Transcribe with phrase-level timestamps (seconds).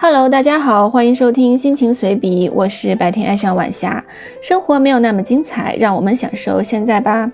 [0.00, 4.04] Hello，大家好，欢迎收听心情随笔，我是白天爱上晚霞。
[4.40, 7.32] 生活没有那么精彩，让我们享受现在吧。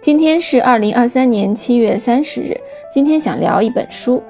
[0.00, 2.60] 今天是二零二三年七月三十日，
[2.92, 4.20] 今天想聊一本书。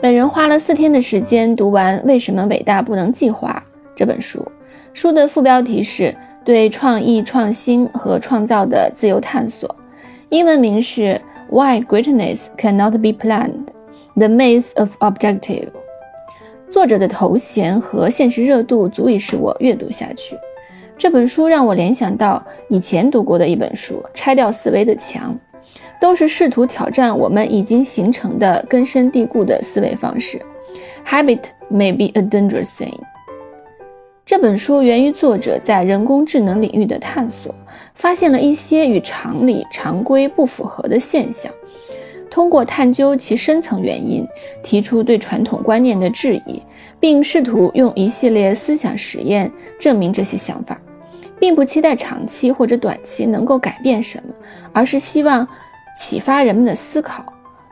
[0.00, 3.60] 本人花了四天的时间读完《为什么伟大不能计划》
[3.96, 4.46] 这本书。
[4.94, 9.74] 书的副标题是对创意创新和创造的自由探索，
[10.28, 11.20] 英文名是
[11.50, 15.70] Why Greatness Cannot Be Planned：The Maze of Objective。
[16.70, 20.36] 作者的头衔和现实热度足以使我阅读下去。
[20.96, 25.34] 这本书让我联想到以前读过的一本书《拆掉思维的墙》，
[26.00, 30.40] 都是试图挑战我们已经形成的根深蒂固的思维方式。
[31.06, 32.98] Habit may be a dangerous thing。
[34.26, 37.54] 这本书源于作者在人工智能领域的探索，
[37.94, 41.50] 发现了一些与常理常规不符合的现象。
[42.30, 44.26] 通过探究其深层原因，
[44.62, 46.62] 提出对传统观念的质疑，
[47.00, 50.80] 并试图用一系列思想实验证明这些想法，
[51.38, 54.34] 并不期待长期或者短期能够改变什么，
[54.72, 55.46] 而是希望
[55.96, 57.24] 启发人们的思考。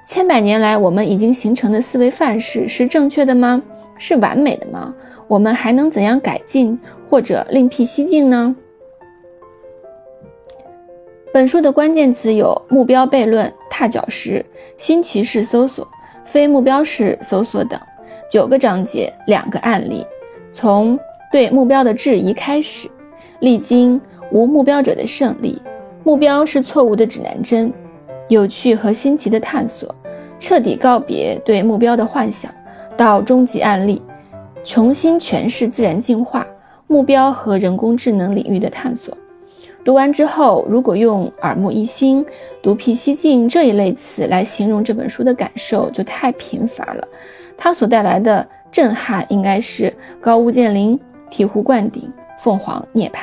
[0.06, 3.62] 千百年来，我们已经形成的思维范式是正确的吗？
[3.98, 4.94] 是完美的吗？
[5.28, 6.78] 我们还能怎样改进
[7.10, 8.54] 或者另辟蹊径呢？
[11.32, 14.42] 本书的关键词有目标悖论、踏脚石、
[14.78, 15.86] 新奇式搜索、
[16.24, 17.78] 非目标式搜索等
[18.30, 20.02] 九个章节，两个案例，
[20.50, 20.98] 从
[21.30, 22.88] 对目标的质疑开始，
[23.40, 24.00] 历经
[24.32, 25.60] 无目标者的胜利，
[26.04, 27.70] 目标是错误的指南针，
[28.28, 29.94] 有趣和新奇的探索，
[30.38, 32.50] 彻底告别对目标的幻想，
[32.96, 34.00] 到终极案例，
[34.64, 36.46] 重新诠释自然进化、
[36.86, 39.14] 目标和人工智能领域的探索。
[39.86, 42.26] 读完之后，如果用耳目一新、
[42.60, 47.06] 独辟蹊径这一类词来形容这本书的感受，就太贫乏了。
[47.56, 50.98] 它所带来的震撼，应该是高屋建瓴、
[51.30, 53.20] 醍醐灌顶、凤凰涅槃。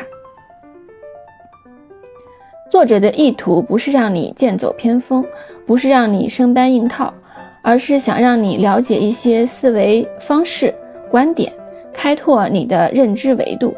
[2.71, 5.21] 作者的意图不是让你剑走偏锋，
[5.65, 7.13] 不是让你生搬硬套，
[7.61, 10.73] 而是想让你了解一些思维方式、
[11.11, 11.51] 观点，
[11.91, 13.75] 开拓你的认知维度，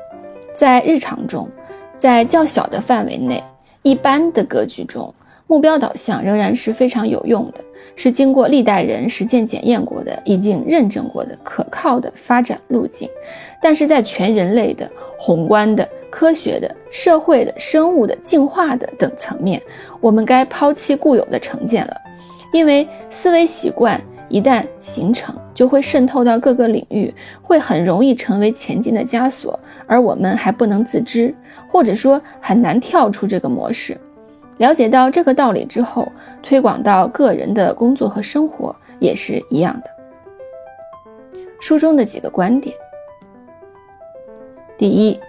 [0.54, 1.50] 在日常中。
[2.06, 3.44] 在较小的范围内，
[3.82, 5.12] 一般的格局中，
[5.48, 7.60] 目标导向仍然是非常有用的，
[7.96, 13.10] 是经过历代人实践检验过的、已经认证过的可靠的发展路径。
[13.60, 19.60] 但是在全人类的、宏观的、科学的、社会的、生物的、进化的等层面，
[20.00, 22.02] 我们该抛弃固有的成见了，
[22.54, 24.00] 因为思维习惯。
[24.28, 27.12] 一旦形成，就会渗透到各个领域，
[27.42, 29.58] 会很容易成为前进的枷锁，
[29.88, 31.34] 而我们还不能自知，
[31.72, 33.98] 或者说很难跳出这个模式。
[34.58, 36.12] 了解到这个道理之后，
[36.44, 39.90] 推广到个人的工作和生活也是一样的。
[41.60, 42.76] 书中的几个观点：
[44.78, 45.20] 第一，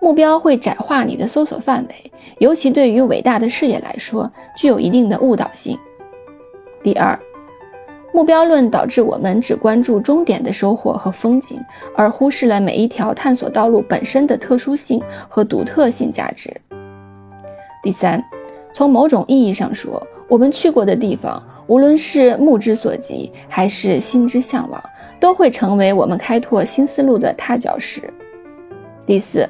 [0.00, 5.78] 目标会窄化你的搜索范围，尤其对于伟大的事业来说，具有一定的误导性。
[6.82, 7.18] 第二。
[8.14, 11.60] 目标论导致我们只关注终点的收获和风景，
[11.96, 16.48] 而忽视了每一条探索道路本身的特殊性和独特性价值。
[17.82, 18.24] 第三，
[18.72, 24.80] 从某种意义上说，我们去过的地方，无论是目之所及还是心之向往，
[25.18, 28.00] 都会成为我们开拓新思路的踏脚石。
[29.04, 29.44] 第四，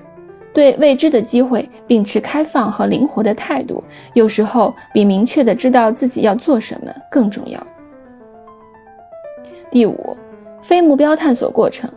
[0.55, 7.63] 对未知的机会秉持开放和灵活的态度，有时候比明确的知道自己要做什么更重要。
[9.75, 10.17] 第五，
[10.63, 11.91] 非目标探索过程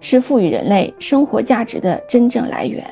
[0.00, 2.82] 是赋予人类生活价值的真正来源。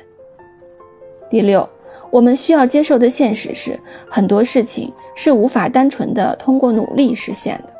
[1.31, 1.67] 第六，
[2.11, 3.81] 我们需要接受的现实是，
[4.11, 7.73] 很多事情是无法单纯的通过努力实现的。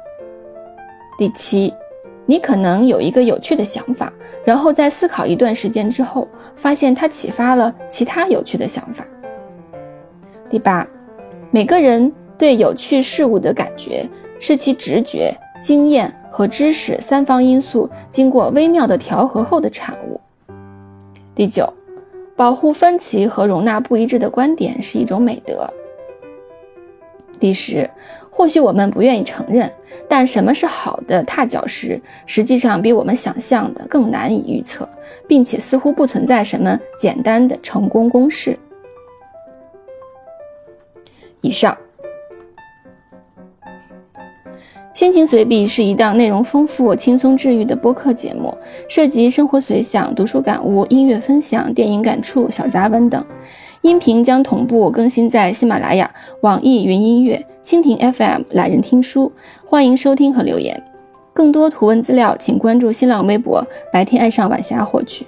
[1.19, 1.75] 第七，
[2.25, 4.11] 你可能有一个有趣的想法，
[4.43, 9.07] 然后在思考一段时间之后，发现它启发了其他有趣的想法。
[10.49, 10.89] 第八，
[11.51, 14.09] 每个人对有趣事物的感觉
[14.41, 16.11] 是其直觉、经验。
[16.37, 20.21] 和知识三方因素经过微妙的调和后的产物。
[21.35, 21.73] 第九，
[22.37, 25.67] 保护分歧和容纳不一致的观点是一种美德。
[27.41, 27.89] 第十，
[28.31, 29.73] 或许我们不愿意承认，
[30.07, 34.87] 但什么是好的踏脚石，实际上比我们想象的更难以预测，
[35.27, 38.59] 并且似乎不存在什么简单的成功公式。
[41.41, 41.75] 以上。
[44.97, 48.57] 心情随笔是一档内容丰富、轻松治愈的播客节目，
[48.89, 53.23] 涉及生活随想、读书感悟、音乐分享、电影感触、小杂文等。
[53.83, 56.11] 音频将同步更新在喜马拉雅、
[56.41, 59.31] 网易云音乐、蜻蜓 FM、懒人听书。
[59.67, 60.83] 欢迎收听和留言。
[61.35, 65.27] 更多图文资料，请关注新浪微博“白天爱上晚霞”获取。